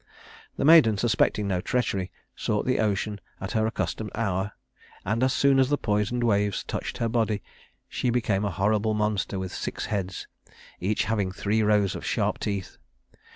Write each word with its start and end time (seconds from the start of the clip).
The 0.57 0.65
maiden, 0.65 0.97
suspecting 0.97 1.47
no 1.47 1.61
treachery, 1.61 2.11
sought 2.35 2.65
the 2.65 2.79
ocean 2.79 3.21
at 3.39 3.51
her 3.51 3.67
accustomed 3.67 4.09
hour, 4.15 4.53
and 5.05 5.21
as 5.21 5.31
soon 5.31 5.59
as 5.59 5.69
the 5.69 5.77
poisoned 5.77 6.23
waves 6.23 6.63
touched 6.63 6.97
her 6.97 7.07
body 7.07 7.43
she 7.87 8.09
became 8.09 8.43
a 8.43 8.49
horrible 8.49 8.95
monster 8.95 9.37
with 9.37 9.53
six 9.53 9.85
heads 9.85 10.25
each 10.79 11.03
having 11.03 11.31
three 11.31 11.61
rows 11.61 11.93
of 11.95 12.03
sharp 12.03 12.39
teeth. 12.39 12.77